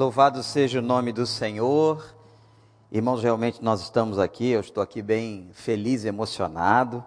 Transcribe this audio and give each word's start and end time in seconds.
Louvado 0.00 0.42
seja 0.42 0.78
o 0.78 0.82
nome 0.82 1.12
do 1.12 1.26
Senhor. 1.26 2.02
Irmãos, 2.90 3.22
realmente 3.22 3.62
nós 3.62 3.82
estamos 3.82 4.18
aqui, 4.18 4.48
eu 4.48 4.60
estou 4.60 4.82
aqui 4.82 5.02
bem 5.02 5.50
feliz 5.52 6.06
emocionado. 6.06 7.04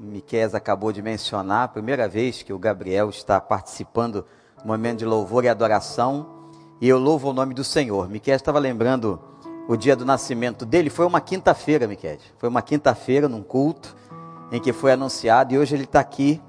O 0.00 0.04
Miquel 0.04 0.48
acabou 0.54 0.90
de 0.90 1.02
mencionar, 1.02 1.64
a 1.64 1.68
primeira 1.68 2.08
vez 2.08 2.42
que 2.42 2.50
o 2.50 2.58
Gabriel 2.58 3.10
está 3.10 3.38
participando 3.42 4.24
do 4.56 4.66
momento 4.66 5.00
de 5.00 5.04
louvor 5.04 5.44
e 5.44 5.50
adoração, 5.50 6.48
e 6.80 6.88
eu 6.88 6.98
louvo 6.98 7.28
o 7.28 7.34
nome 7.34 7.52
do 7.52 7.62
Senhor. 7.62 8.08
Miquel 8.08 8.36
estava 8.36 8.58
lembrando 8.58 9.20
o 9.68 9.76
dia 9.76 9.94
do 9.94 10.06
nascimento 10.06 10.64
dele, 10.64 10.88
foi 10.88 11.04
uma 11.04 11.20
quinta-feira, 11.20 11.86
Miquel. 11.86 12.16
Foi 12.38 12.48
uma 12.48 12.62
quinta-feira 12.62 13.28
num 13.28 13.42
culto 13.42 13.94
em 14.50 14.58
que 14.58 14.72
foi 14.72 14.92
anunciado, 14.92 15.52
e 15.52 15.58
hoje 15.58 15.76
ele 15.76 15.84
está 15.84 16.00
aqui 16.00 16.40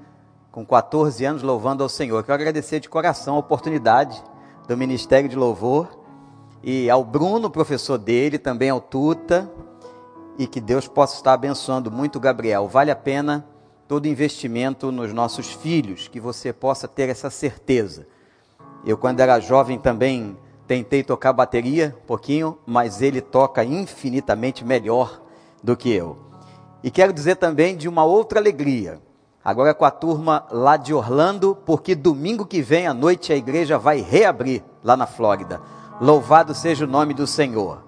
com 0.50 0.64
14 0.64 1.22
anos 1.22 1.42
louvando 1.42 1.82
ao 1.82 1.88
Senhor. 1.90 2.24
Quero 2.24 2.32
agradecer 2.32 2.80
de 2.80 2.88
coração 2.88 3.34
a 3.34 3.40
oportunidade 3.40 4.31
do 4.72 4.78
Ministério 4.78 5.28
de 5.28 5.36
Louvor, 5.36 5.86
e 6.62 6.88
ao 6.88 7.04
Bruno, 7.04 7.50
professor 7.50 7.98
dele, 7.98 8.38
também 8.38 8.70
ao 8.70 8.80
Tuta, 8.80 9.52
e 10.38 10.46
que 10.46 10.62
Deus 10.62 10.88
possa 10.88 11.16
estar 11.16 11.34
abençoando 11.34 11.90
muito 11.90 12.18
Gabriel. 12.18 12.66
Vale 12.66 12.90
a 12.90 12.96
pena 12.96 13.46
todo 13.86 14.08
investimento 14.08 14.90
nos 14.90 15.12
nossos 15.12 15.52
filhos, 15.52 16.08
que 16.08 16.18
você 16.18 16.54
possa 16.54 16.88
ter 16.88 17.10
essa 17.10 17.28
certeza. 17.28 18.06
Eu, 18.82 18.96
quando 18.96 19.20
era 19.20 19.38
jovem, 19.40 19.78
também 19.78 20.38
tentei 20.66 21.02
tocar 21.02 21.34
bateria 21.34 21.94
um 22.02 22.06
pouquinho, 22.06 22.56
mas 22.64 23.02
ele 23.02 23.20
toca 23.20 23.62
infinitamente 23.62 24.64
melhor 24.64 25.20
do 25.62 25.76
que 25.76 25.92
eu. 25.92 26.16
E 26.82 26.90
quero 26.90 27.12
dizer 27.12 27.36
também 27.36 27.76
de 27.76 27.90
uma 27.90 28.04
outra 28.04 28.40
alegria 28.40 29.02
agora 29.44 29.74
com 29.74 29.84
a 29.84 29.90
turma 29.90 30.44
lá 30.50 30.76
de 30.76 30.94
Orlando, 30.94 31.56
porque 31.66 31.94
domingo 31.94 32.46
que 32.46 32.62
vem 32.62 32.86
à 32.86 32.94
noite 32.94 33.32
a 33.32 33.36
igreja 33.36 33.78
vai 33.78 34.00
reabrir 34.00 34.62
lá 34.82 34.96
na 34.96 35.06
Flórida. 35.06 35.60
Louvado 36.00 36.54
seja 36.54 36.84
o 36.84 36.88
nome 36.88 37.14
do 37.14 37.26
Senhor. 37.26 37.82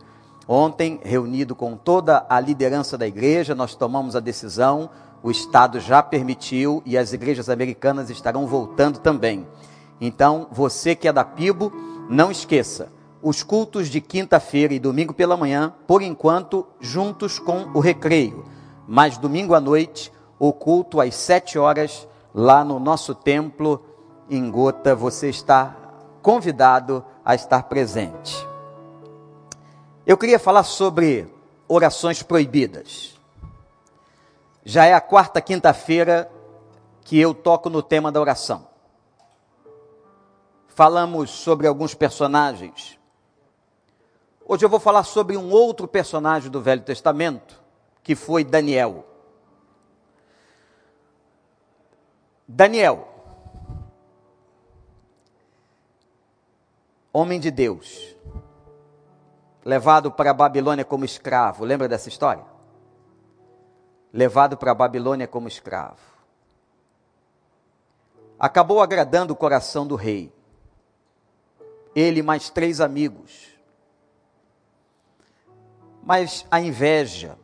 Ontem, 0.47 1.01
reunido 1.03 1.55
com 1.55 1.77
toda 1.77 2.27
a 2.28 2.39
liderança 2.39 2.98
da 2.98 3.06
igreja, 3.06 3.55
nós 3.55 3.75
tomamos 3.75 4.15
a 4.15 4.20
decisão, 4.20 4.91
o 5.23 5.31
Estado 5.31 5.81
já 5.81 6.03
permitiu 6.03 6.83
e 6.84 6.98
as 6.98 7.12
igrejas 7.12 7.48
americanas 7.48 8.11
estarão 8.11 8.47
voltando 8.47 8.98
também. 8.98 9.47
Então, 10.00 10.48
você 10.53 10.95
que 10.95 11.09
é 11.09 11.12
da 11.12 11.25
PIBO, 11.25 11.73
não 12.11 12.31
esqueça, 12.31 12.93
os 13.23 13.43
cultos 13.43 13.89
de 13.89 14.03
quinta-feira 14.03 14.75
e 14.75 14.78
domingo 14.78 15.15
pela 15.15 15.34
manhã, 15.34 15.73
por 15.87 16.03
enquanto, 16.03 16.67
juntos 16.78 17.39
com 17.39 17.71
o 17.73 17.81
recreio. 17.81 18.45
Mas 18.87 19.17
domingo 19.17 19.55
à 19.55 19.61
noite, 19.61 20.12
o 20.47 20.53
culto 20.53 21.00
às 21.00 21.14
sete 21.14 21.59
horas 21.59 22.06
lá 22.34 22.62
no 22.62 22.78
nosso 22.78 23.14
templo 23.14 23.83
em 24.28 24.50
Gota. 24.50 24.95
Você 24.95 25.31
está 25.31 25.75
convidado 26.20 27.03
a 27.25 27.34
estar 27.34 27.62
presente. 27.62 28.47
Eu 30.06 30.19
queria 30.19 30.39
falar 30.39 30.65
sobre 30.65 31.33
orações 31.67 32.22
proibidas. 32.22 33.19
Já 34.62 34.84
é 34.84 34.92
a 34.92 35.00
quarta 35.00 35.41
quinta-feira 35.41 36.31
que 37.00 37.19
eu 37.19 37.33
toco 37.33 37.70
no 37.70 37.83
tema 37.83 38.12
da 38.12 38.20
oração. 38.20 38.69
Falamos 40.69 41.31
sobre 41.31 41.67
alguns 41.67 41.95
personagens. 41.95 42.98
Hoje 44.45 44.62
eu 44.62 44.69
vou 44.69 44.81
falar 44.81 45.05
sobre 45.05 45.39
um 45.39 45.50
outro 45.50 45.89
personagem 45.89 46.50
do 46.50 46.61
Velho 46.61 46.83
Testamento, 46.83 47.62
que 48.03 48.15
foi 48.15 48.45
Daniel. 48.45 49.14
Daniel, 52.47 53.09
homem 57.11 57.41
de 57.41 57.50
Deus, 57.50 58.14
levado 59.64 60.12
para 60.12 60.31
a 60.31 60.34
Babilônia 60.34 60.84
como 60.84 61.06
escravo, 61.06 61.65
lembra 61.65 61.89
dessa 61.89 62.09
história? 62.09 62.44
Levado 64.12 64.59
para 64.59 64.72
a 64.72 64.75
Babilônia 64.75 65.27
como 65.27 65.49
escravo. 65.49 66.15
Acabou 68.38 68.82
agradando 68.82 69.32
o 69.32 69.37
coração 69.37 69.87
do 69.87 69.97
rei. 69.97 70.32
Ele 71.94 72.22
mais 72.22 72.50
três 72.50 72.81
amigos. 72.81 73.49
Mas 76.03 76.47
a 76.50 76.61
inveja, 76.61 77.38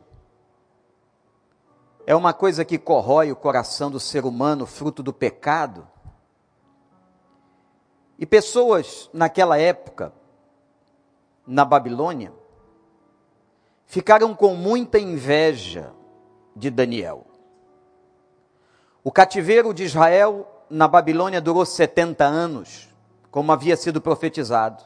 é 2.11 2.15
uma 2.15 2.33
coisa 2.33 2.65
que 2.65 2.77
corrói 2.77 3.31
o 3.31 3.37
coração 3.37 3.89
do 3.89 3.97
ser 3.97 4.25
humano, 4.25 4.65
fruto 4.65 5.01
do 5.01 5.13
pecado. 5.13 5.87
E 8.19 8.25
pessoas 8.25 9.09
naquela 9.13 9.57
época, 9.57 10.11
na 11.47 11.63
Babilônia, 11.63 12.33
ficaram 13.85 14.35
com 14.35 14.55
muita 14.55 14.99
inveja 14.99 15.93
de 16.53 16.69
Daniel. 16.69 17.25
O 19.01 19.09
cativeiro 19.09 19.73
de 19.73 19.85
Israel 19.85 20.65
na 20.69 20.89
Babilônia 20.89 21.39
durou 21.39 21.65
70 21.65 22.25
anos, 22.25 22.89
como 23.31 23.53
havia 23.53 23.77
sido 23.77 24.01
profetizado. 24.01 24.83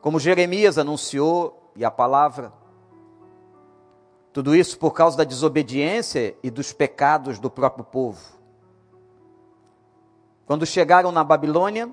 Como 0.00 0.18
Jeremias 0.18 0.76
anunciou, 0.76 1.70
e 1.76 1.84
a 1.84 1.90
palavra 1.92 2.52
tudo 4.34 4.52
isso 4.56 4.76
por 4.80 4.90
causa 4.90 5.16
da 5.16 5.22
desobediência 5.22 6.36
e 6.42 6.50
dos 6.50 6.72
pecados 6.72 7.38
do 7.38 7.48
próprio 7.48 7.84
povo. 7.84 8.20
Quando 10.44 10.66
chegaram 10.66 11.12
na 11.12 11.22
Babilônia, 11.22 11.88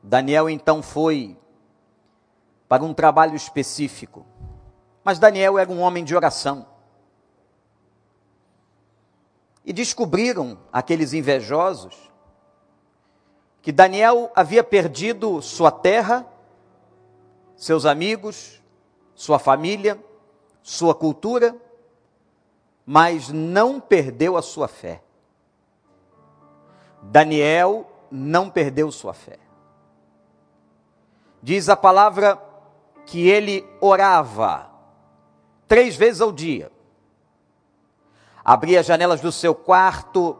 Daniel 0.00 0.48
então 0.48 0.80
foi 0.84 1.36
para 2.68 2.84
um 2.84 2.94
trabalho 2.94 3.34
específico. 3.34 4.24
Mas 5.02 5.18
Daniel 5.18 5.58
era 5.58 5.68
um 5.68 5.80
homem 5.80 6.04
de 6.04 6.14
oração. 6.14 6.64
E 9.64 9.72
descobriram 9.72 10.56
aqueles 10.72 11.12
invejosos 11.12 12.12
que 13.60 13.72
Daniel 13.72 14.30
havia 14.36 14.62
perdido 14.62 15.42
sua 15.42 15.72
terra, 15.72 16.24
seus 17.56 17.84
amigos, 17.84 18.62
sua 19.16 19.40
família, 19.40 20.00
sua 20.66 20.96
cultura, 20.96 21.56
mas 22.84 23.28
não 23.28 23.78
perdeu 23.78 24.36
a 24.36 24.42
sua 24.42 24.66
fé. 24.66 25.00
Daniel 27.00 27.88
não 28.10 28.50
perdeu 28.50 28.90
sua 28.90 29.14
fé. 29.14 29.38
Diz 31.40 31.68
a 31.68 31.76
palavra 31.76 32.42
que 33.06 33.28
ele 33.28 33.64
orava 33.80 34.68
três 35.68 35.94
vezes 35.94 36.20
ao 36.20 36.32
dia. 36.32 36.72
Abria 38.44 38.80
as 38.80 38.86
janelas 38.86 39.20
do 39.20 39.30
seu 39.30 39.54
quarto 39.54 40.36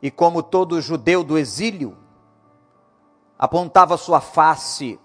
e, 0.00 0.12
como 0.12 0.44
todo 0.44 0.80
judeu 0.80 1.24
do 1.24 1.36
exílio, 1.36 1.98
apontava 3.36 3.96
sua 3.96 4.20
face 4.20 4.96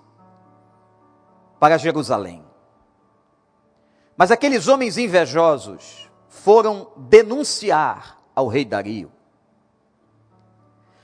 para 1.59 1.79
Jerusalém. 1.79 2.50
Mas 4.21 4.29
aqueles 4.29 4.67
homens 4.67 4.99
invejosos 4.99 6.07
foram 6.29 6.91
denunciar 6.95 8.19
ao 8.35 8.47
rei 8.47 8.63
Dario. 8.63 9.11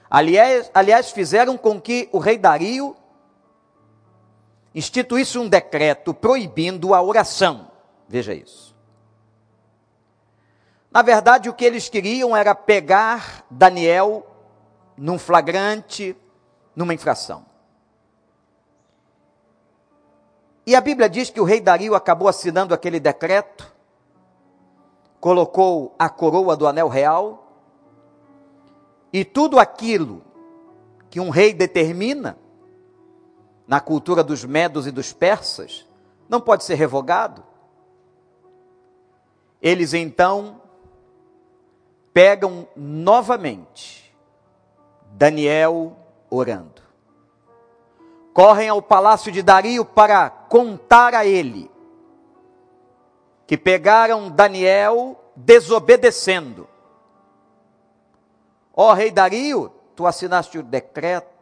Aliás, 0.07 0.69
aliás, 0.71 1.09
fizeram 1.09 1.57
com 1.57 1.81
que 1.81 2.07
o 2.11 2.19
rei 2.19 2.37
Dario 2.37 2.95
instituísse 4.75 5.35
um 5.39 5.49
decreto 5.49 6.13
proibindo 6.13 6.93
a 6.93 7.01
oração. 7.01 7.71
Veja 8.07 8.35
isso. 8.35 8.75
Na 10.91 11.01
verdade, 11.01 11.49
o 11.49 11.55
que 11.55 11.65
eles 11.65 11.89
queriam 11.89 12.37
era 12.37 12.53
pegar 12.53 13.43
Daniel 13.49 14.27
num 14.95 15.17
flagrante, 15.17 16.15
numa 16.75 16.93
infração. 16.93 17.46
E 20.67 20.75
a 20.75 20.81
Bíblia 20.81 21.07
diz 21.07 21.29
que 21.29 21.39
o 21.39 21.45
rei 21.45 21.61
Dario 21.61 21.95
acabou 21.95 22.27
assinando 22.27 22.73
aquele 22.73 22.99
decreto, 22.99 23.73
colocou 25.17 25.95
a 25.97 26.09
coroa 26.09 26.57
do 26.57 26.67
anel 26.67 26.89
real, 26.89 27.53
e 29.13 29.23
tudo 29.23 29.59
aquilo 29.59 30.21
que 31.09 31.21
um 31.21 31.29
rei 31.29 31.53
determina, 31.53 32.37
na 33.65 33.79
cultura 33.79 34.21
dos 34.21 34.43
medos 34.43 34.85
e 34.85 34.91
dos 34.91 35.13
persas, 35.13 35.87
não 36.27 36.41
pode 36.41 36.65
ser 36.65 36.75
revogado. 36.75 37.41
Eles 39.61 39.93
então 39.93 40.61
pegam 42.13 42.67
novamente 42.75 44.13
Daniel 45.13 45.95
orando 46.29 46.87
correm 48.37 48.69
ao 48.69 48.83
palácio 48.83 49.31
de 49.31 49.41
Dario 49.41 49.83
para 49.83 50.29
contar 50.47 51.13
a 51.13 51.25
ele 51.25 51.69
que 53.45 53.57
pegaram 53.57 54.29
Daniel 54.29 55.19
desobedecendo. 55.35 56.67
Ó 58.73 58.91
oh, 58.91 58.93
rei 58.93 59.11
Dario, 59.11 59.71
tu 59.95 60.05
assinaste 60.05 60.57
o 60.57 60.63
decreto 60.63 61.37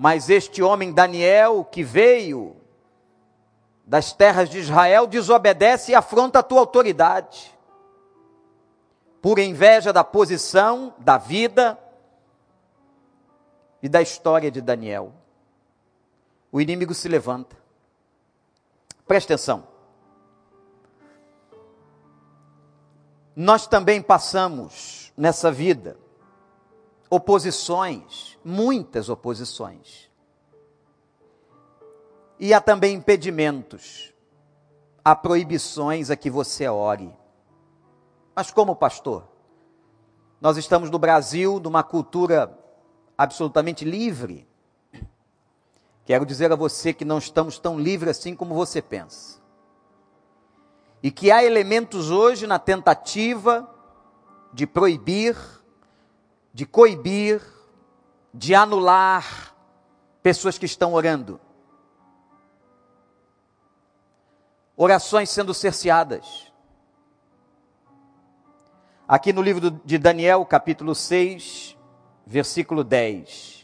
Mas 0.00 0.30
este 0.30 0.62
homem 0.62 0.92
Daniel, 0.92 1.64
que 1.64 1.82
veio 1.82 2.54
das 3.84 4.12
terras 4.12 4.48
de 4.48 4.60
Israel, 4.60 5.08
desobedece 5.08 5.90
e 5.90 5.94
afronta 5.96 6.38
a 6.38 6.42
tua 6.42 6.60
autoridade. 6.60 7.52
Por 9.20 9.40
inveja 9.40 9.92
da 9.92 10.04
posição, 10.04 10.94
da 10.98 11.18
vida 11.18 11.76
e 13.82 13.88
da 13.88 14.00
história 14.00 14.52
de 14.52 14.60
Daniel. 14.60 15.12
O 16.50 16.60
inimigo 16.60 16.94
se 16.94 17.08
levanta. 17.08 17.56
Presta 19.06 19.34
atenção. 19.34 19.66
Nós 23.34 23.66
também 23.66 24.02
passamos 24.02 25.12
nessa 25.16 25.50
vida 25.50 25.96
oposições, 27.10 28.38
muitas 28.44 29.08
oposições. 29.08 30.10
E 32.38 32.52
há 32.52 32.60
também 32.60 32.94
impedimentos, 32.94 34.12
há 35.04 35.14
proibições 35.14 36.10
a 36.10 36.16
que 36.16 36.30
você 36.30 36.68
ore. 36.68 37.14
Mas 38.34 38.50
como 38.50 38.76
pastor? 38.76 39.26
Nós 40.40 40.56
estamos 40.56 40.90
no 40.90 40.98
Brasil, 40.98 41.58
numa 41.58 41.82
cultura 41.82 42.56
absolutamente 43.16 43.84
livre. 43.84 44.46
Quero 46.08 46.24
dizer 46.24 46.50
a 46.50 46.56
você 46.56 46.94
que 46.94 47.04
não 47.04 47.18
estamos 47.18 47.58
tão 47.58 47.78
livres 47.78 48.16
assim 48.16 48.34
como 48.34 48.54
você 48.54 48.80
pensa. 48.80 49.42
E 51.02 51.10
que 51.10 51.30
há 51.30 51.44
elementos 51.44 52.10
hoje 52.10 52.46
na 52.46 52.58
tentativa 52.58 53.68
de 54.50 54.66
proibir, 54.66 55.36
de 56.50 56.64
coibir, 56.64 57.42
de 58.32 58.54
anular 58.54 59.54
pessoas 60.22 60.56
que 60.56 60.64
estão 60.64 60.94
orando. 60.94 61.38
Orações 64.78 65.28
sendo 65.28 65.52
cerceadas. 65.52 66.50
Aqui 69.06 69.30
no 69.30 69.42
livro 69.42 69.70
de 69.84 69.98
Daniel, 69.98 70.42
capítulo 70.46 70.94
6, 70.94 71.76
versículo 72.26 72.82
10. 72.82 73.57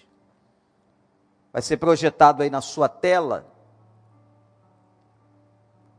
Vai 1.54 1.62
ser 1.62 1.76
projetado 1.76 2.42
aí 2.42 2.50
na 2.50 2.60
sua 2.60 2.88
tela. 2.88 3.46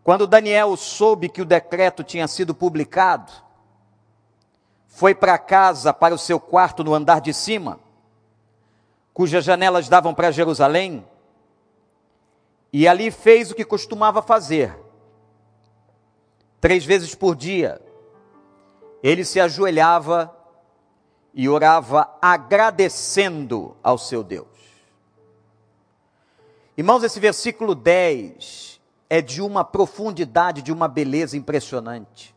Quando 0.04 0.28
Daniel 0.28 0.76
soube 0.76 1.30
que 1.30 1.42
o 1.42 1.46
decreto 1.46 2.04
tinha 2.04 2.28
sido 2.28 2.54
publicado, 2.54 3.32
foi 4.86 5.16
para 5.16 5.38
casa, 5.38 5.94
para 5.94 6.14
o 6.14 6.18
seu 6.18 6.42
quarto 6.42 6.84
no 6.84 6.94
andar 6.94 7.22
de 7.22 7.34
cima, 7.34 7.80
cujas 9.14 9.46
janelas 9.46 9.88
davam 9.88 10.14
para 10.14 10.30
Jerusalém, 10.30 11.08
e 12.74 12.86
ali 12.86 13.10
fez 13.10 13.50
o 13.50 13.56
que 13.56 13.64
costumava 13.64 14.22
fazer. 14.22 14.78
Três 16.60 16.84
vezes 16.84 17.16
por 17.16 17.34
dia, 17.34 17.82
ele 19.02 19.24
se 19.24 19.40
ajoelhava 19.40 20.36
e 21.34 21.48
orava 21.48 22.14
agradecendo 22.22 23.78
ao 23.82 23.98
seu 23.98 24.22
Deus. 24.22 24.55
Irmãos, 26.78 27.04
esse 27.04 27.20
versículo 27.20 27.74
10 27.74 28.82
é 29.10 29.22
de 29.22 29.42
uma 29.42 29.64
profundidade, 29.64 30.62
de 30.62 30.74
uma 30.74 30.88
beleza 30.88 31.38
impressionante. 31.38 32.36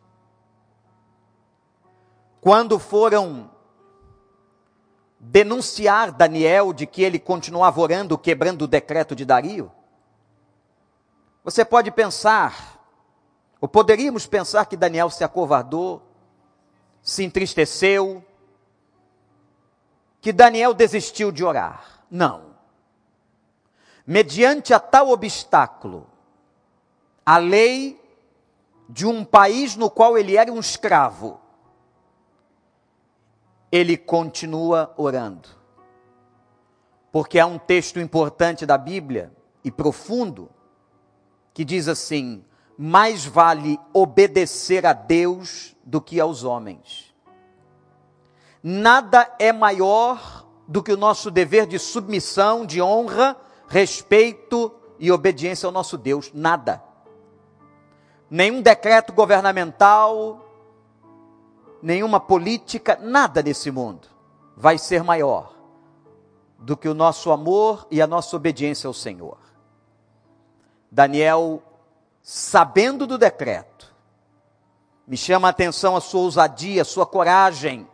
Quando 2.40 2.78
foram 2.78 3.50
denunciar 5.18 6.12
Daniel 6.12 6.72
de 6.72 6.86
que 6.86 7.02
ele 7.02 7.18
continuava 7.18 7.80
orando, 7.80 8.16
quebrando 8.16 8.62
o 8.62 8.68
decreto 8.68 9.16
de 9.16 9.24
Dario, 9.24 9.72
você 11.42 11.64
pode 11.64 11.90
pensar, 11.90 12.80
ou 13.60 13.68
poderíamos 13.68 14.26
pensar 14.26 14.66
que 14.66 14.76
Daniel 14.76 15.10
se 15.10 15.24
acovardou, 15.24 16.02
se 17.02 17.24
entristeceu, 17.24 18.24
que 20.20 20.32
Daniel 20.32 20.74
desistiu 20.74 21.32
de 21.32 21.42
orar. 21.42 22.04
Não. 22.08 22.47
Mediante 24.08 24.72
a 24.72 24.80
tal 24.80 25.10
obstáculo, 25.10 26.06
a 27.26 27.36
lei 27.36 28.00
de 28.88 29.06
um 29.06 29.22
país 29.22 29.76
no 29.76 29.90
qual 29.90 30.16
ele 30.16 30.38
era 30.38 30.50
um 30.50 30.58
escravo, 30.58 31.38
ele 33.70 33.98
continua 33.98 34.94
orando. 34.96 35.50
Porque 37.12 37.38
há 37.38 37.44
um 37.44 37.58
texto 37.58 38.00
importante 38.00 38.64
da 38.64 38.78
Bíblia 38.78 39.30
e 39.62 39.70
profundo 39.70 40.48
que 41.52 41.62
diz 41.62 41.86
assim: 41.86 42.42
mais 42.78 43.26
vale 43.26 43.78
obedecer 43.92 44.86
a 44.86 44.94
Deus 44.94 45.76
do 45.84 46.00
que 46.00 46.18
aos 46.18 46.44
homens 46.44 47.08
nada 48.62 49.34
é 49.38 49.52
maior 49.52 50.46
do 50.66 50.82
que 50.82 50.92
o 50.92 50.96
nosso 50.96 51.30
dever 51.30 51.66
de 51.66 51.78
submissão, 51.78 52.66
de 52.66 52.82
honra, 52.82 53.36
respeito 53.68 54.74
e 54.98 55.12
obediência 55.12 55.66
ao 55.66 55.72
nosso 55.72 55.96
Deus. 55.96 56.30
Nada. 56.34 56.82
Nenhum 58.30 58.60
decreto 58.60 59.12
governamental, 59.12 60.44
nenhuma 61.82 62.18
política, 62.20 62.98
nada 63.00 63.42
nesse 63.42 63.70
mundo 63.70 64.08
vai 64.56 64.76
ser 64.76 65.02
maior 65.02 65.54
do 66.58 66.76
que 66.76 66.88
o 66.88 66.94
nosso 66.94 67.30
amor 67.30 67.86
e 67.90 68.02
a 68.02 68.06
nossa 68.06 68.34
obediência 68.36 68.88
ao 68.88 68.94
Senhor. 68.94 69.38
Daniel, 70.90 71.62
sabendo 72.22 73.06
do 73.06 73.16
decreto, 73.16 73.94
me 75.06 75.16
chama 75.16 75.48
a 75.48 75.50
atenção 75.50 75.96
a 75.96 76.00
sua 76.00 76.22
ousadia, 76.22 76.82
a 76.82 76.84
sua 76.84 77.06
coragem 77.06 77.88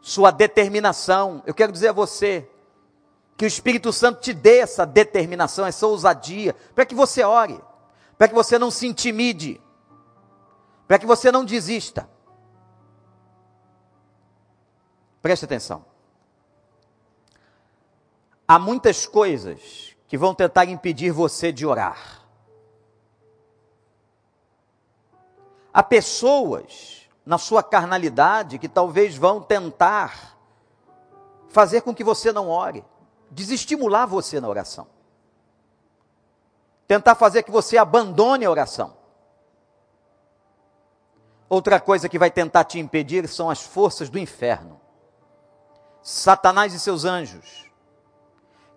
sua 0.00 0.30
determinação. 0.30 1.42
Eu 1.46 1.54
quero 1.54 1.72
dizer 1.72 1.88
a 1.88 1.92
você 1.92 2.48
que 3.40 3.46
o 3.46 3.48
Espírito 3.48 3.90
Santo 3.90 4.20
te 4.20 4.34
dê 4.34 4.58
essa 4.58 4.84
determinação, 4.84 5.64
essa 5.64 5.86
ousadia, 5.86 6.54
para 6.74 6.84
que 6.84 6.94
você 6.94 7.24
ore, 7.24 7.58
para 8.18 8.28
que 8.28 8.34
você 8.34 8.58
não 8.58 8.70
se 8.70 8.86
intimide, 8.86 9.58
para 10.86 10.98
que 10.98 11.06
você 11.06 11.32
não 11.32 11.42
desista. 11.42 12.06
Preste 15.22 15.46
atenção. 15.46 15.86
Há 18.46 18.58
muitas 18.58 19.06
coisas 19.06 19.96
que 20.06 20.18
vão 20.18 20.34
tentar 20.34 20.66
impedir 20.66 21.10
você 21.10 21.50
de 21.50 21.64
orar. 21.64 22.26
Há 25.72 25.82
pessoas 25.82 27.08
na 27.24 27.38
sua 27.38 27.62
carnalidade 27.62 28.58
que 28.58 28.68
talvez 28.68 29.16
vão 29.16 29.40
tentar 29.40 30.36
fazer 31.48 31.80
com 31.80 31.94
que 31.94 32.04
você 32.04 32.30
não 32.32 32.50
ore, 32.50 32.84
desestimular 33.30 34.06
você 34.06 34.40
na 34.40 34.48
oração. 34.48 34.86
Tentar 36.86 37.14
fazer 37.14 37.42
que 37.42 37.50
você 37.50 37.76
abandone 37.76 38.44
a 38.44 38.50
oração. 38.50 38.96
Outra 41.48 41.80
coisa 41.80 42.08
que 42.08 42.18
vai 42.18 42.30
tentar 42.30 42.64
te 42.64 42.78
impedir 42.78 43.28
são 43.28 43.50
as 43.50 43.62
forças 43.62 44.08
do 44.08 44.18
inferno. 44.18 44.80
Satanás 46.02 46.72
e 46.72 46.80
seus 46.80 47.04
anjos, 47.04 47.66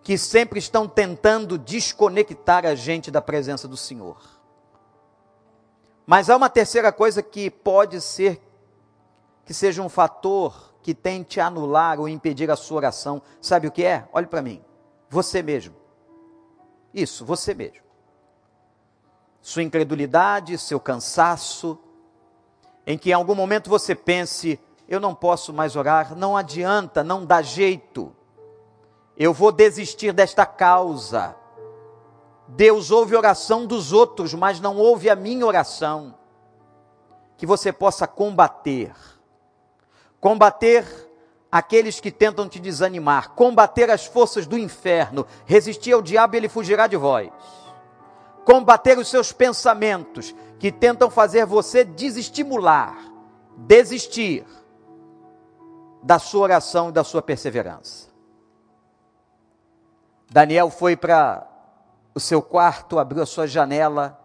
que 0.03 0.17
sempre 0.17 0.60
estão 0.60 0.88
tentando 0.88 1.57
desconectar 1.57 2.65
a 2.65 2.75
gente 2.75 3.10
da 3.10 3.22
presença 3.22 3.67
do 3.67 3.77
Senhor. 3.77 4.17
Mas 6.05 6.29
há 6.29 6.36
uma 6.36 6.50
terceira 6.50 6.91
coisa 6.91 7.24
que 7.24 7.50
pode 7.50 8.01
ser 8.01 8.41
que 9.45 9.53
seja 9.53 9.81
um 9.81 9.89
fator 9.89 10.73
que 10.84 10.94
tente 10.94 11.40
anular 11.40 12.00
ou 12.00 12.10
impedir 12.10 12.52
a 12.52 12.56
sua 12.58 12.78
oração. 12.78 13.22
Sabe 13.42 13.68
o 13.68 13.72
que 13.72 13.84
é? 13.84 14.08
Olhe 14.12 14.28
para 14.28 14.42
mim. 14.42 14.62
Você 15.10 15.42
mesmo. 15.42 15.74
Isso, 16.94 17.25
você 17.25 17.54
mesmo. 17.54 17.82
Sua 19.42 19.63
incredulidade, 19.63 20.58
seu 20.58 20.80
cansaço, 20.80 21.80
em 22.86 22.98
que 22.98 23.10
em 23.10 23.13
algum 23.13 23.34
momento 23.34 23.70
você 23.70 23.96
pense: 23.96 24.60
eu 24.88 25.00
não 25.00 25.16
posso 25.16 25.54
mais 25.54 25.75
orar, 25.75 26.16
não 26.16 26.36
adianta, 26.36 27.04
não 27.04 27.25
dá 27.25 27.42
jeito. 27.42 28.13
Eu 29.18 29.34
vou 29.34 29.52
desistir 29.52 30.12
desta 30.12 30.46
causa. 30.46 31.36
Deus 32.48 32.92
ouve 32.92 33.16
a 33.16 33.20
oração 33.20 33.66
dos 33.66 33.94
outros, 33.94 34.34
mas 34.34 34.60
não 34.60 34.78
ouve 34.78 35.10
a 35.10 35.16
minha 35.16 35.46
oração. 35.46 36.16
Que 37.38 37.46
você 37.46 37.72
possa 37.72 38.06
combater, 38.06 38.94
combater 40.24 40.86
aqueles 41.51 42.00
que 42.00 42.10
tentam 42.10 42.48
te 42.48 42.58
desanimar, 42.58 43.32
combater 43.32 43.92
as 43.92 44.06
forças 44.06 44.48
do 44.48 44.58
inferno, 44.58 45.27
resistir 45.46 45.92
ao 45.92 46.01
diabo 46.01 46.34
e 46.34 46.38
ele 46.38 46.48
fugirá 46.48 46.88
de 46.88 46.96
vós. 46.96 47.30
Combater 48.46 48.98
os 48.98 49.10
seus 49.10 49.34
pensamentos 49.34 50.34
que 50.58 50.72
tentam 50.72 51.10
fazer 51.10 51.46
você 51.46 51.84
desestimular, 51.84 52.96
desistir 53.58 54.46
da 56.01 56.18
sua 56.20 56.44
oração 56.44 56.88
e 56.88 56.94
da 56.94 57.03
sua 57.03 57.22
perseverança. 57.22 58.08
Daniel 60.32 60.70
foi 60.70 60.96
para 60.96 61.46
o 62.15 62.20
seu 62.22 62.42
quarto, 62.42 62.98
abriu 62.98 63.22
a 63.22 63.25
sua 63.25 63.46
janela 63.46 64.18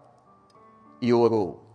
e 1.01 1.13
orou. 1.13 1.68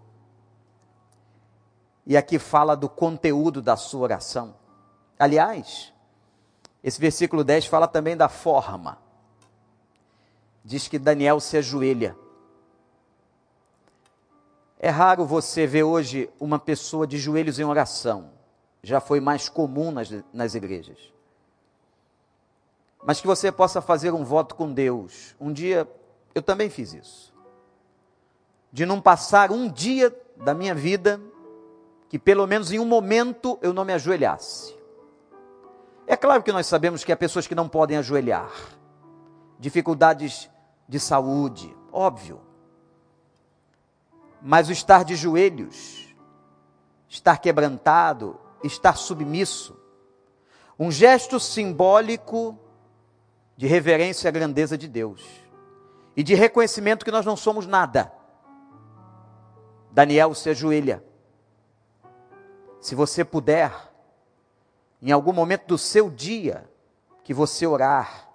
E 2.06 2.16
aqui 2.16 2.38
fala 2.38 2.76
do 2.76 2.88
conteúdo 2.88 3.62
da 3.62 3.76
sua 3.76 4.00
oração. 4.00 4.54
Aliás, 5.18 5.92
esse 6.82 7.00
versículo 7.00 7.42
10 7.42 7.66
fala 7.66 7.88
também 7.88 8.16
da 8.16 8.28
forma. 8.28 8.98
Diz 10.62 10.86
que 10.86 10.98
Daniel 10.98 11.40
se 11.40 11.56
ajoelha. 11.56 12.16
É 14.78 14.90
raro 14.90 15.24
você 15.24 15.66
ver 15.66 15.84
hoje 15.84 16.28
uma 16.38 16.58
pessoa 16.58 17.06
de 17.06 17.16
joelhos 17.16 17.58
em 17.58 17.64
oração. 17.64 18.30
Já 18.82 19.00
foi 19.00 19.18
mais 19.18 19.48
comum 19.48 19.90
nas, 19.90 20.10
nas 20.30 20.54
igrejas. 20.54 20.98
Mas 23.02 23.18
que 23.20 23.26
você 23.26 23.50
possa 23.50 23.80
fazer 23.80 24.12
um 24.12 24.24
voto 24.24 24.54
com 24.54 24.70
Deus. 24.72 25.34
Um 25.40 25.52
dia 25.52 25.88
eu 26.34 26.42
também 26.42 26.68
fiz 26.68 26.92
isso. 26.92 27.32
De 28.70 28.84
não 28.84 29.00
passar 29.00 29.50
um 29.50 29.70
dia 29.70 30.14
da 30.36 30.52
minha 30.52 30.74
vida 30.74 31.18
que 32.14 32.18
pelo 32.20 32.46
menos 32.46 32.70
em 32.70 32.78
um 32.78 32.84
momento 32.84 33.58
eu 33.60 33.72
não 33.72 33.84
me 33.84 33.92
ajoelhasse. 33.92 34.72
É 36.06 36.16
claro 36.16 36.44
que 36.44 36.52
nós 36.52 36.64
sabemos 36.64 37.02
que 37.02 37.10
há 37.10 37.16
pessoas 37.16 37.48
que 37.48 37.56
não 37.56 37.68
podem 37.68 37.96
ajoelhar, 37.96 38.52
dificuldades 39.58 40.48
de 40.88 41.00
saúde, 41.00 41.76
óbvio. 41.90 42.40
Mas 44.40 44.68
o 44.68 44.72
estar 44.72 45.04
de 45.04 45.16
joelhos, 45.16 46.14
estar 47.08 47.38
quebrantado, 47.38 48.38
estar 48.62 48.96
submisso, 48.96 49.76
um 50.78 50.92
gesto 50.92 51.40
simbólico 51.40 52.56
de 53.56 53.66
reverência 53.66 54.28
à 54.28 54.30
grandeza 54.30 54.78
de 54.78 54.86
Deus 54.86 55.20
e 56.16 56.22
de 56.22 56.36
reconhecimento 56.36 57.04
que 57.04 57.10
nós 57.10 57.26
não 57.26 57.36
somos 57.36 57.66
nada. 57.66 58.12
Daniel 59.90 60.32
se 60.32 60.50
ajoelha. 60.50 61.02
Se 62.84 62.94
você 62.94 63.24
puder, 63.24 63.72
em 65.00 65.10
algum 65.10 65.32
momento 65.32 65.68
do 65.68 65.78
seu 65.78 66.10
dia, 66.10 66.70
que 67.22 67.32
você 67.32 67.66
orar, 67.66 68.28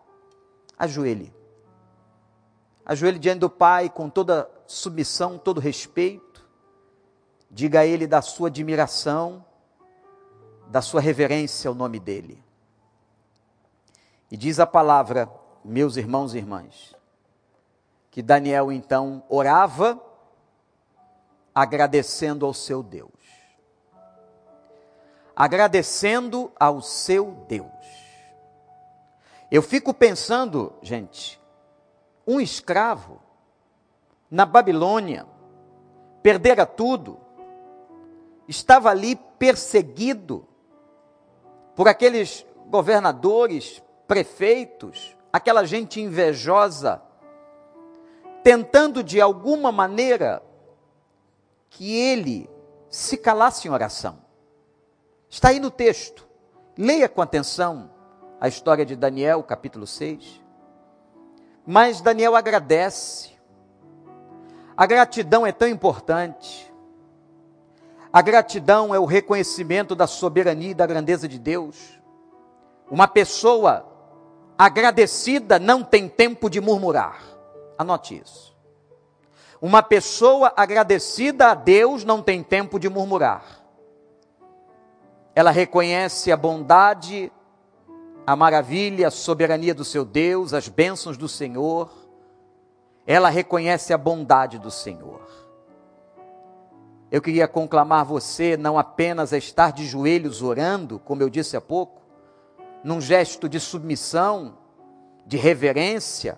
ajoelhe. 0.76 1.32
Ajoelhe 2.84 3.20
diante 3.20 3.42
do 3.42 3.50
Pai 3.52 3.92
com 3.92 4.10
toda 4.10 4.50
submissão, 4.66 5.38
todo 5.38 5.62
respeito. 5.62 6.44
Diga 7.52 7.82
a 7.82 7.86
Ele 7.86 8.08
da 8.08 8.24
sua 8.24 8.48
admiração, 8.48 9.46
da 10.68 10.82
sua 10.82 11.00
reverência 11.00 11.68
ao 11.68 11.76
nome 11.76 12.00
dEle. 12.00 12.44
E 14.32 14.36
diz 14.36 14.60
a 14.60 14.66
palavra, 14.66 15.32
meus 15.64 15.96
irmãos 15.96 16.34
e 16.34 16.40
irmãs, 16.40 16.96
que 18.10 18.24
Daniel 18.24 18.72
então 18.72 19.24
orava 19.30 20.04
agradecendo 21.54 22.48
ao 22.48 22.54
seu 22.56 22.82
Deus 22.82 23.19
agradecendo 25.40 26.52
ao 26.60 26.82
seu 26.82 27.32
Deus. 27.48 27.72
Eu 29.50 29.62
fico 29.62 29.94
pensando, 29.94 30.74
gente, 30.82 31.40
um 32.28 32.42
escravo 32.42 33.22
na 34.30 34.46
Babilônia 34.46 35.26
perdera 36.22 36.66
tudo, 36.66 37.18
estava 38.50 38.90
ali 38.90 39.16
perseguido 39.16 40.46
por 41.74 41.88
aqueles 41.88 42.46
governadores, 42.68 43.82
prefeitos, 44.06 45.16
aquela 45.32 45.64
gente 45.64 46.02
invejosa, 46.02 47.02
tentando 48.44 49.02
de 49.02 49.22
alguma 49.22 49.72
maneira 49.72 50.44
que 51.70 51.96
ele 51.96 52.50
se 52.90 53.16
calasse 53.16 53.70
em 53.70 53.72
oração. 53.72 54.29
Está 55.30 55.50
aí 55.50 55.60
no 55.60 55.70
texto. 55.70 56.28
Leia 56.76 57.08
com 57.08 57.22
atenção 57.22 57.92
a 58.42 58.48
história 58.48 58.84
de 58.86 58.96
Daniel, 58.96 59.44
capítulo 59.44 59.86
6. 59.86 60.42
Mas 61.68 62.02
Daniel 62.02 62.36
agradece. 62.36 63.30
A 64.76 64.88
gratidão 64.88 65.46
é 65.46 65.52
tão 65.52 65.68
importante. 65.68 66.74
A 68.12 68.24
gratidão 68.24 68.96
é 68.96 69.00
o 69.00 69.06
reconhecimento 69.06 69.94
da 69.94 70.08
soberania 70.08 70.72
e 70.72 70.74
da 70.74 70.88
grandeza 70.88 71.28
de 71.28 71.38
Deus. 71.38 72.00
Uma 72.90 73.08
pessoa 73.08 73.86
agradecida 74.58 75.60
não 75.60 75.84
tem 75.84 76.10
tempo 76.10 76.50
de 76.50 76.60
murmurar. 76.60 77.22
Anote 77.78 78.20
isso. 78.20 78.58
Uma 79.62 79.84
pessoa 79.84 80.52
agradecida 80.58 81.52
a 81.52 81.54
Deus 81.54 82.04
não 82.04 82.24
tem 82.24 82.42
tempo 82.42 82.80
de 82.80 82.90
murmurar 82.90 83.59
ela 85.40 85.52
reconhece 85.52 86.34
a 86.34 86.36
bondade, 86.36 87.32
a 88.28 88.36
maravilha, 88.36 89.08
a 89.08 89.12
soberania 89.12 89.74
do 89.74 89.86
seu 89.86 90.04
Deus, 90.04 90.54
as 90.54 90.68
bênçãos 90.68 91.16
do 91.16 91.30
Senhor. 91.30 91.90
Ela 93.08 93.30
reconhece 93.30 93.94
a 93.94 93.98
bondade 93.98 94.60
do 94.60 94.70
Senhor. 94.70 95.22
Eu 97.10 97.22
queria 97.22 97.48
conclamar 97.48 98.04
você 98.04 98.58
não 98.58 98.78
apenas 98.78 99.32
a 99.32 99.38
estar 99.38 99.72
de 99.72 99.86
joelhos 99.86 100.42
orando, 100.42 101.00
como 101.00 101.24
eu 101.24 101.30
disse 101.30 101.56
há 101.56 101.62
pouco, 101.62 102.02
num 102.84 103.00
gesto 103.00 103.48
de 103.48 103.62
submissão, 103.62 104.58
de 105.26 105.38
reverência, 105.38 106.38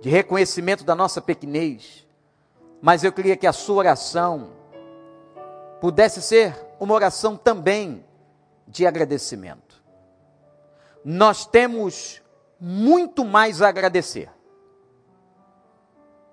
de 0.00 0.08
reconhecimento 0.08 0.82
da 0.82 0.94
nossa 0.94 1.20
pequenez, 1.20 2.06
mas 2.80 3.04
eu 3.04 3.12
queria 3.12 3.36
que 3.36 3.46
a 3.46 3.52
sua 3.52 3.76
oração 3.76 4.48
pudesse 5.78 6.22
ser 6.22 6.67
uma 6.78 6.94
oração 6.94 7.36
também 7.36 8.04
de 8.66 8.86
agradecimento. 8.86 9.82
Nós 11.04 11.46
temos 11.46 12.22
muito 12.60 13.24
mais 13.24 13.62
a 13.62 13.68
agradecer. 13.68 14.30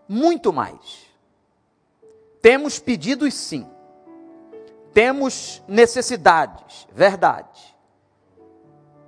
Muito 0.07 0.51
mais. 0.51 1.05
Temos 2.41 2.79
pedidos, 2.79 3.33
sim. 3.33 3.67
Temos 4.93 5.63
necessidades, 5.67 6.87
verdade. 6.91 7.75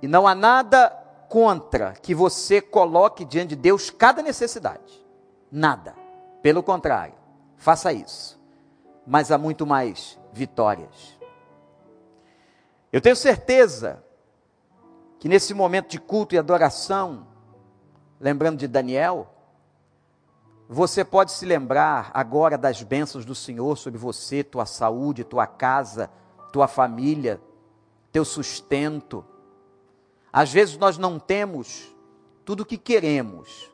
E 0.02 0.08
não 0.08 0.26
há 0.26 0.34
nada 0.34 0.90
contra 1.28 1.92
que 1.92 2.14
você 2.14 2.60
coloque 2.60 3.24
diante 3.24 3.50
de 3.50 3.56
Deus 3.56 3.90
cada 3.90 4.22
necessidade. 4.22 5.06
Nada. 5.50 5.94
Pelo 6.42 6.62
contrário, 6.62 7.14
faça 7.56 7.92
isso. 7.92 8.38
Mas 9.06 9.30
há 9.32 9.38
muito 9.38 9.66
mais 9.66 10.18
vitórias. 10.32 11.17
Eu 12.98 13.00
tenho 13.00 13.14
certeza 13.14 14.02
que 15.20 15.28
nesse 15.28 15.54
momento 15.54 15.88
de 15.88 16.00
culto 16.00 16.34
e 16.34 16.38
adoração, 16.38 17.28
lembrando 18.18 18.58
de 18.58 18.66
Daniel, 18.66 19.32
você 20.68 21.04
pode 21.04 21.30
se 21.30 21.46
lembrar 21.46 22.10
agora 22.12 22.58
das 22.58 22.82
bênçãos 22.82 23.24
do 23.24 23.36
Senhor 23.36 23.78
sobre 23.78 24.00
você, 24.00 24.42
tua 24.42 24.66
saúde, 24.66 25.22
tua 25.22 25.46
casa, 25.46 26.10
tua 26.52 26.66
família, 26.66 27.40
teu 28.10 28.24
sustento. 28.24 29.24
Às 30.32 30.52
vezes 30.52 30.76
nós 30.76 30.98
não 30.98 31.20
temos 31.20 31.94
tudo 32.44 32.64
o 32.64 32.66
que 32.66 32.76
queremos, 32.76 33.70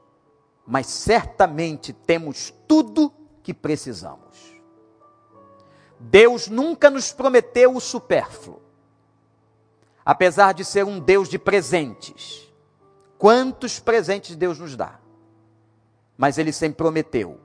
mas 0.66 0.86
certamente 0.86 1.94
temos 1.94 2.52
tudo 2.68 3.10
que 3.42 3.54
precisamos. 3.54 4.52
Deus 5.98 6.46
nunca 6.46 6.90
nos 6.90 7.10
prometeu 7.10 7.74
o 7.74 7.80
supérfluo 7.80 8.63
apesar 10.04 10.52
de 10.52 10.64
ser 10.64 10.84
um 10.84 11.00
Deus 11.00 11.28
de 11.28 11.38
presentes. 11.38 12.52
Quantos 13.18 13.80
presentes 13.80 14.36
Deus 14.36 14.58
nos 14.58 14.76
dá? 14.76 14.98
Mas 16.16 16.36
Ele 16.36 16.52
sempre 16.52 16.76
prometeu 16.76 17.40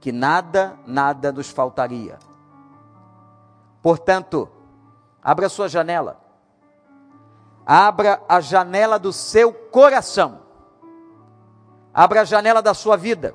que 0.00 0.10
nada, 0.12 0.78
nada 0.86 1.32
nos 1.32 1.50
faltaria. 1.50 2.18
Portanto, 3.82 4.48
abra 5.22 5.48
sua 5.48 5.68
janela. 5.68 6.20
Abra 7.64 8.22
a 8.28 8.40
janela 8.40 8.98
do 8.98 9.12
seu 9.12 9.52
coração. 9.52 10.40
Abra 11.92 12.20
a 12.22 12.24
janela 12.24 12.60
da 12.60 12.74
sua 12.74 12.96
vida. 12.96 13.34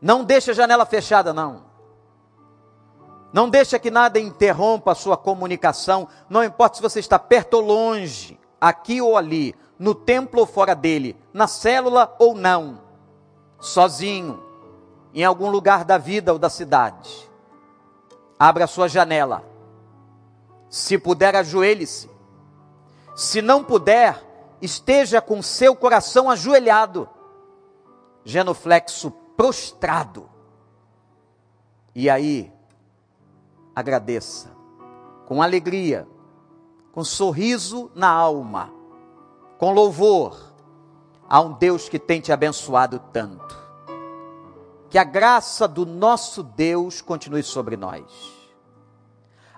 Não 0.00 0.24
deixe 0.24 0.50
a 0.50 0.54
janela 0.54 0.84
fechada, 0.86 1.32
não. 1.32 1.73
Não 3.34 3.50
deixa 3.50 3.80
que 3.80 3.90
nada 3.90 4.20
interrompa 4.20 4.92
a 4.92 4.94
sua 4.94 5.16
comunicação, 5.16 6.06
não 6.30 6.44
importa 6.44 6.76
se 6.76 6.82
você 6.82 7.00
está 7.00 7.18
perto 7.18 7.54
ou 7.54 7.62
longe, 7.62 8.38
aqui 8.60 9.02
ou 9.02 9.16
ali, 9.16 9.56
no 9.76 9.92
templo 9.92 10.38
ou 10.38 10.46
fora 10.46 10.72
dele, 10.72 11.16
na 11.32 11.48
célula 11.48 12.14
ou 12.20 12.36
não, 12.36 12.80
sozinho, 13.58 14.40
em 15.12 15.24
algum 15.24 15.50
lugar 15.50 15.84
da 15.84 15.98
vida 15.98 16.32
ou 16.32 16.38
da 16.38 16.48
cidade. 16.48 17.28
Abra 18.38 18.66
a 18.66 18.68
sua 18.68 18.86
janela. 18.86 19.44
Se 20.70 20.96
puder, 20.96 21.34
ajoelhe-se. 21.34 22.08
Se 23.16 23.42
não 23.42 23.64
puder, 23.64 24.16
esteja 24.62 25.20
com 25.20 25.42
seu 25.42 25.74
coração 25.74 26.30
ajoelhado, 26.30 27.08
genuflexo 28.24 29.10
prostrado. 29.36 30.30
E 31.92 32.08
aí, 32.08 32.53
agradeça, 33.74 34.50
com 35.26 35.42
alegria, 35.42 36.06
com 36.92 37.02
sorriso 37.02 37.90
na 37.94 38.08
alma, 38.08 38.72
com 39.58 39.72
louvor 39.72 40.54
a 41.28 41.40
um 41.40 41.52
Deus 41.52 41.88
que 41.88 41.98
tem 41.98 42.20
te 42.20 42.32
abençoado 42.32 43.00
tanto. 43.12 43.62
Que 44.88 44.98
a 44.98 45.04
graça 45.04 45.66
do 45.66 45.84
nosso 45.84 46.42
Deus 46.42 47.00
continue 47.00 47.42
sobre 47.42 47.76
nós. 47.76 48.04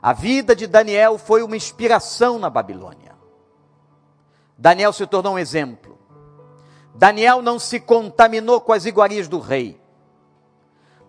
A 0.00 0.12
vida 0.12 0.56
de 0.56 0.66
Daniel 0.66 1.18
foi 1.18 1.42
uma 1.42 1.56
inspiração 1.56 2.38
na 2.38 2.48
Babilônia. 2.48 3.14
Daniel 4.56 4.92
se 4.92 5.06
tornou 5.06 5.34
um 5.34 5.38
exemplo. 5.38 5.98
Daniel 6.94 7.42
não 7.42 7.58
se 7.58 7.78
contaminou 7.78 8.60
com 8.60 8.72
as 8.72 8.86
iguarias 8.86 9.28
do 9.28 9.38
rei. 9.38 9.78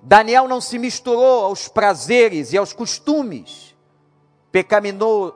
Daniel 0.01 0.47
não 0.47 0.61
se 0.61 0.77
misturou 0.77 1.45
aos 1.45 1.67
prazeres 1.67 2.53
e 2.53 2.57
aos 2.57 2.73
costumes 2.73 3.75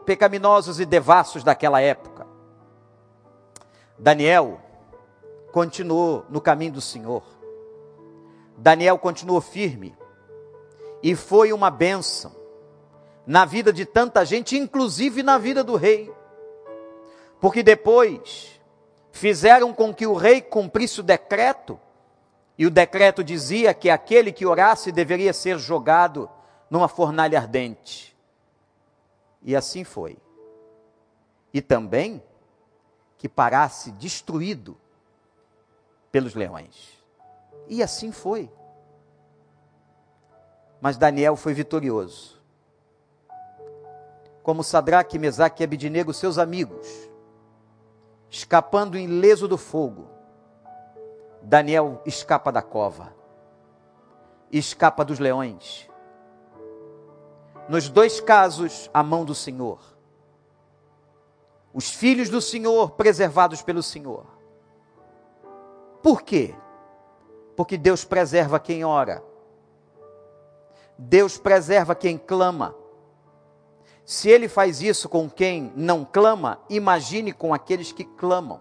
pecaminosos 0.05 0.79
e 0.79 0.85
devassos 0.85 1.43
daquela 1.43 1.81
época. 1.81 2.25
Daniel 3.97 4.59
continuou 5.51 6.25
no 6.29 6.41
caminho 6.41 6.73
do 6.73 6.81
Senhor. 6.81 7.23
Daniel 8.57 8.97
continuou 8.97 9.41
firme 9.41 9.95
e 11.03 11.15
foi 11.15 11.51
uma 11.51 11.69
bênção 11.69 12.31
na 13.25 13.45
vida 13.45 13.71
de 13.71 13.85
tanta 13.85 14.25
gente, 14.25 14.57
inclusive 14.57 15.21
na 15.21 15.37
vida 15.37 15.63
do 15.63 15.75
rei. 15.75 16.11
Porque 17.39 17.61
depois 17.61 18.59
fizeram 19.11 19.73
com 19.73 19.93
que 19.93 20.07
o 20.07 20.15
rei 20.15 20.41
cumprisse 20.41 20.99
o 20.99 21.03
decreto, 21.03 21.79
e 22.57 22.65
o 22.65 22.69
decreto 22.69 23.23
dizia 23.23 23.73
que 23.73 23.89
aquele 23.89 24.31
que 24.31 24.45
orasse 24.45 24.91
deveria 24.91 25.33
ser 25.33 25.57
jogado 25.57 26.29
numa 26.69 26.87
fornalha 26.87 27.39
ardente. 27.39 28.15
E 29.41 29.55
assim 29.55 29.83
foi. 29.83 30.17
E 31.53 31.61
também 31.61 32.21
que 33.17 33.27
parasse 33.27 33.91
destruído 33.91 34.77
pelos 36.11 36.35
leões. 36.35 36.97
E 37.67 37.81
assim 37.81 38.11
foi. 38.11 38.51
Mas 40.79 40.97
Daniel 40.97 41.35
foi 41.35 41.53
vitorioso. 41.53 42.41
Como 44.43 44.63
Sadraque, 44.63 45.19
Mesaque 45.19 45.61
e 45.61 45.65
Abidinego, 45.65 46.13
seus 46.13 46.37
amigos, 46.37 46.87
escapando 48.29 48.97
ileso 48.97 49.47
do 49.47 49.57
fogo, 49.57 50.09
Daniel 51.41 52.01
escapa 52.05 52.51
da 52.51 52.61
cova, 52.61 53.13
escapa 54.51 55.03
dos 55.03 55.19
leões. 55.19 55.89
Nos 57.67 57.89
dois 57.89 58.19
casos, 58.19 58.89
a 58.93 59.01
mão 59.01 59.23
do 59.23 59.33
Senhor. 59.33 59.79
Os 61.73 61.89
filhos 61.89 62.29
do 62.29 62.41
Senhor 62.41 62.91
preservados 62.91 63.61
pelo 63.61 63.81
Senhor. 63.81 64.25
Por 66.03 66.21
quê? 66.21 66.53
Porque 67.55 67.77
Deus 67.77 68.03
preserva 68.03 68.59
quem 68.59 68.83
ora. 68.83 69.23
Deus 70.97 71.37
preserva 71.37 71.95
quem 71.95 72.17
clama. 72.17 72.75
Se 74.03 74.29
ele 74.29 74.47
faz 74.47 74.81
isso 74.81 75.07
com 75.07 75.29
quem 75.29 75.71
não 75.75 76.03
clama, 76.03 76.59
imagine 76.69 77.31
com 77.31 77.53
aqueles 77.53 77.91
que 77.91 78.03
clamam. 78.03 78.59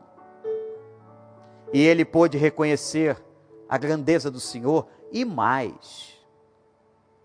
E 1.73 1.81
ele 1.81 2.05
pôde 2.05 2.37
reconhecer 2.37 3.17
a 3.69 3.79
grandeza 3.79 4.31
do 4.31 4.41
Senhor 4.41 4.89
e 5.13 5.25
mais. 5.25 6.19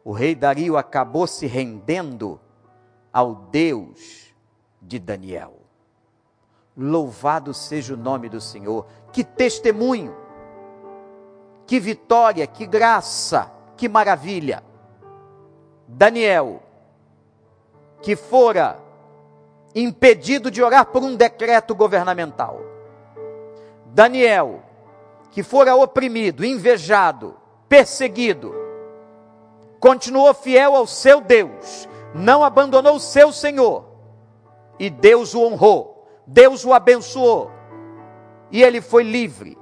O 0.04 0.12
rei 0.12 0.36
Dario 0.36 0.78
acabou 0.78 1.26
se 1.26 1.48
rendendo 1.48 2.40
ao 3.12 3.34
Deus 3.34 4.36
de 4.82 5.00
Daniel. 5.00 5.54
Louvado 6.78 7.54
seja 7.54 7.94
o 7.94 7.98
nome 7.98 8.30
do 8.30 8.40
Senhor. 8.40 8.86
Que 9.12 9.24
testemunho, 9.24 10.16
que 11.66 11.80
vitória, 11.80 12.46
que 12.46 12.68
graça, 12.68 13.52
que 13.76 13.90
maravilha. 13.90 14.64
Daniel, 15.88 16.62
que 18.02 18.16
fora 18.16 18.80
impedido 19.74 20.52
de 20.52 20.62
orar 20.62 20.86
por 20.86 21.02
um 21.02 21.16
decreto 21.16 21.74
governamental. 21.74 22.75
Daniel, 23.96 24.62
que 25.32 25.42
fora 25.42 25.76
oprimido, 25.76 26.46
invejado, 26.46 27.36
perseguido, 27.68 28.54
continuou 29.80 30.32
fiel 30.36 30.76
ao 30.76 30.86
seu 30.86 31.20
Deus, 31.20 31.90
não 32.14 32.44
abandonou 32.44 32.98
o 32.98 33.00
seu 33.00 33.32
Senhor, 33.32 33.86
e 34.78 34.92
Deus 34.92 35.34
o 35.34 35.42
honrou 35.42 35.96
Deus 36.26 36.66
o 36.66 36.74
abençoou 36.74 37.52
e 38.52 38.64
ele 38.64 38.82
foi 38.82 39.04
livre 39.04 39.58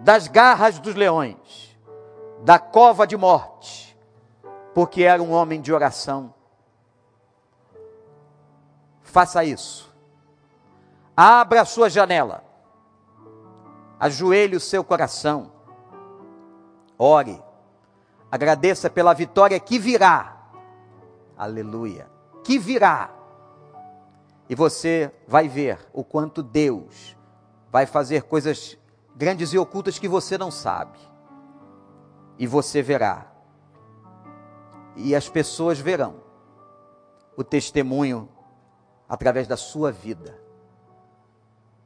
das 0.00 0.28
garras 0.28 0.78
dos 0.78 0.94
leões, 0.94 1.76
da 2.42 2.58
cova 2.58 3.06
de 3.06 3.16
morte, 3.16 3.96
porque 4.74 5.02
era 5.02 5.22
um 5.22 5.32
homem 5.32 5.60
de 5.60 5.72
oração. 5.72 6.32
Faça 9.02 9.42
isso. 9.42 9.92
Abra 11.16 11.62
a 11.62 11.64
sua 11.64 11.88
janela. 11.90 12.44
Ajoelhe 13.98 14.56
o 14.56 14.60
seu 14.60 14.84
coração. 14.84 15.52
Ore. 16.98 17.42
Agradeça 18.30 18.90
pela 18.90 19.14
vitória 19.14 19.58
que 19.58 19.78
virá. 19.78 20.50
Aleluia. 21.36 22.10
Que 22.44 22.58
virá 22.58 23.18
e 24.48 24.54
você 24.54 25.12
vai 25.26 25.46
ver 25.46 25.78
o 25.92 26.02
quanto 26.02 26.42
Deus 26.42 27.16
vai 27.70 27.84
fazer 27.84 28.22
coisas 28.22 28.78
grandes 29.14 29.52
e 29.52 29.58
ocultas 29.58 29.98
que 29.98 30.08
você 30.08 30.38
não 30.38 30.50
sabe. 30.50 30.98
E 32.38 32.46
você 32.46 32.80
verá. 32.80 33.30
E 34.96 35.14
as 35.14 35.28
pessoas 35.28 35.78
verão 35.78 36.22
o 37.36 37.44
testemunho 37.44 38.28
através 39.08 39.46
da 39.46 39.56
sua 39.56 39.92
vida. 39.92 40.40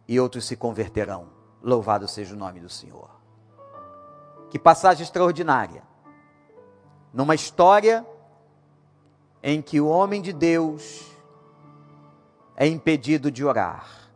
E 0.07 0.21
outros 0.21 0.45
se 0.45 0.57
converterão. 0.57 1.27
Louvado 1.63 2.09
seja 2.09 2.35
o 2.35 2.39
nome 2.39 2.61
do 2.61 2.69
Senhor. 2.69 3.09
Que 4.51 4.59
passagem 4.59 5.05
extraordinária. 5.05 5.83
Numa 7.13 7.35
história 7.35 8.07
em 9.43 9.63
que 9.63 9.81
o 9.81 9.89
homem 9.89 10.21
de 10.21 10.33
Deus 10.33 11.11
é 12.57 12.67
impedido 12.67 13.31
de 13.31 13.45
orar, 13.45 14.11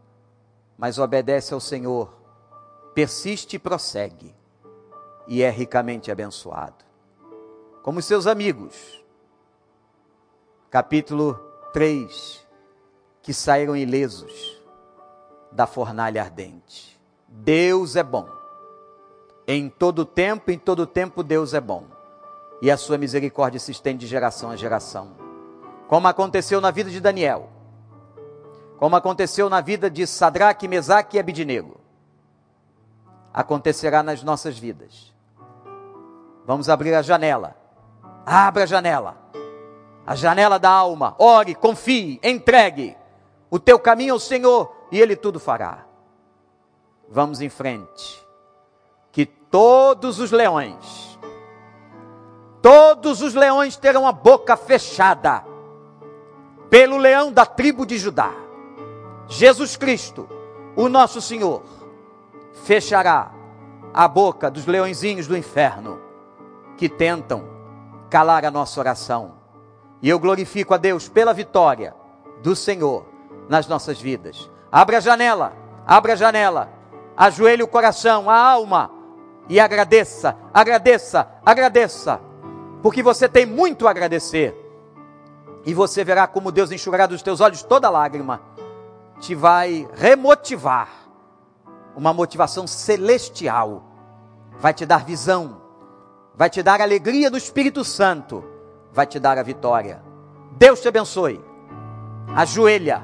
mas 0.77 0.99
obedece 0.99 1.55
ao 1.55 1.61
Senhor, 1.61 2.13
persiste 2.95 3.57
e 3.57 3.59
prossegue, 3.59 4.35
e 5.27 5.43
é 5.43 5.51
ricamente 5.51 6.11
abençoado. 6.11 6.85
Como 7.83 8.03
seus 8.03 8.27
amigos, 8.27 9.05
capítulo 10.71 11.35
3, 11.73 12.47
que 13.23 13.33
saíram 13.33 13.77
ilesos 13.77 14.63
da 15.51 15.67
fornalha 15.67 16.23
ardente. 16.23 16.96
Deus 17.29 17.97
é 17.97 18.03
bom. 18.03 18.29
Em 19.47 19.69
todo 19.69 20.05
tempo, 20.05 20.51
em 20.51 20.59
todo 20.59 20.87
tempo, 20.87 21.23
Deus 21.23 21.55
é 21.55 21.61
bom. 21.61 21.85
E 22.61 22.71
a 22.71 22.77
sua 22.77 22.99
misericórdia 22.99 23.61
se 23.61 23.71
estende 23.71 24.01
de 24.01 24.07
geração 24.07 24.51
a 24.51 24.57
geração. 24.57 25.13
Como 25.87 26.09
aconteceu 26.09 26.61
na 26.61 26.71
vida 26.71 26.91
de 26.91 27.01
Daniel 27.01 27.57
como 28.79 28.95
aconteceu 28.95 29.49
na 29.49 29.61
vida 29.61 29.91
de 29.91 30.07
Sadraque, 30.07 30.69
Mesaque 30.69 31.17
e 31.17 31.21
Abidinego, 31.21 31.81
acontecerá 33.33 34.03
nas 34.03 34.23
nossas 34.23 34.59
vidas. 34.59 35.15
Vamos 36.45 36.69
abrir 36.69 36.95
a 36.95 37.03
janela. 37.03 37.57
Abra 38.25 38.65
a 38.65 38.67
janela. 38.67 39.17
A 40.07 40.15
janela 40.15 40.59
da 40.59 40.71
alma. 40.71 41.15
Ore, 41.19 41.55
confie, 41.55 42.21
entregue 42.23 42.97
o 43.51 43.59
teu 43.59 43.79
caminho 43.79 44.13
ao 44.13 44.21
Senhor 44.21 44.75
e 44.93 45.01
Ele 45.01 45.17
tudo 45.17 45.41
fará. 45.41 45.86
Vamos 47.09 47.41
em 47.41 47.49
frente. 47.49 48.25
Que 49.13 49.25
todos 49.25 50.19
os 50.19 50.31
leões, 50.31 51.19
todos 52.61 53.23
os 53.23 53.35
leões 53.35 53.77
terão 53.77 54.07
a 54.07 54.13
boca 54.13 54.57
fechada 54.57 55.45
pelo 56.69 56.97
leão 56.97 57.33
da 57.33 57.47
tribo 57.47 57.87
de 57.87 57.97
Judá 57.97 58.47
Jesus 59.29 59.77
Cristo, 59.77 60.29
o 60.77 60.89
nosso 60.89 61.21
Senhor, 61.21 61.63
fechará 62.65 63.33
a 63.93 64.07
boca 64.07 64.51
dos 64.51 64.67
leõezinhos 64.67 65.27
do 65.27 65.37
inferno 65.37 66.01
que 66.77 66.89
tentam 66.89 67.45
calar 68.09 68.45
a 68.45 68.51
nossa 68.51 68.79
oração. 68.79 69.35
E 70.01 70.09
eu 70.09 70.19
glorifico 70.21 70.75
a 70.75 70.77
Deus 70.77 71.09
pela 71.09 71.33
vitória 71.33 71.95
do 72.43 72.55
Senhor 72.55 73.07
nas 73.49 73.67
nossas 73.67 74.01
vidas. 74.01 74.51
Abra 74.71 74.99
a 74.99 75.01
janela, 75.01 75.53
Abra 75.87 76.15
a 76.15 76.17
janela, 76.17 76.69
ajoelhe 77.17 77.63
o 77.63 77.69
coração, 77.69 78.29
a 78.29 78.37
alma 78.37 78.91
e 79.49 79.61
agradeça, 79.61 80.37
agradeça, 80.53 81.29
agradeça, 81.45 82.21
porque 82.83 83.03
você 83.03 83.29
tem 83.29 83.47
muito 83.47 83.87
a 83.87 83.91
agradecer. 83.91 84.55
E 85.65 85.75
você 85.75 86.05
verá 86.05 86.27
como 86.27 86.53
Deus 86.53 86.71
enxugará 86.71 87.07
dos 87.07 87.23
teus 87.23 87.41
olhos 87.41 87.63
toda 87.63 87.91
lágrima, 87.91 88.41
te 89.19 89.35
vai 89.35 89.89
remotivar, 89.95 90.89
uma 91.97 92.13
motivação 92.13 92.67
celestial, 92.67 93.83
vai 94.59 94.75
te 94.75 94.85
dar 94.85 95.05
visão, 95.05 95.63
vai 96.35 96.51
te 96.51 96.63
dar 96.63 96.81
alegria 96.81 97.31
do 97.31 97.39
Espírito 97.39 97.83
Santo, 97.83 98.45
vai 98.93 99.07
te 99.07 99.19
dar 99.19 99.39
a 99.39 99.43
vitória. 99.43 100.03
Deus 100.53 100.81
te 100.81 100.89
abençoe. 100.89 101.43
Ajoelha 102.35 103.03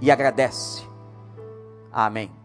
e 0.00 0.10
agradece. 0.10 0.86
Amém. 1.90 2.37